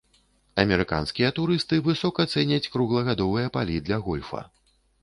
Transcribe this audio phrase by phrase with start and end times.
[0.63, 4.47] Амерыканскія турысты высока цэняць круглагадовыя палі для гольфа.